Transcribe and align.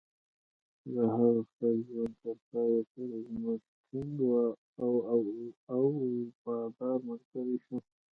هغه 1.11 1.27
د 1.35 1.37
خپل 1.49 1.73
ژوند 1.87 2.13
تر 2.23 2.37
پایه 2.49 2.81
پورې 2.91 3.19
زموږ 3.29 3.59
ټینګ 3.89 4.17
او 5.73 5.89
وفادار 6.29 6.97
ملګری 7.09 7.57
شو. 7.65 7.77